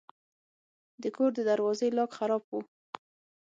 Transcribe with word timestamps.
د 1.01 1.03
کور 1.15 1.31
د 1.35 1.39
دروازې 1.49 1.87
لاک 1.97 2.11
خراب 2.17 2.43
و. 2.49 2.51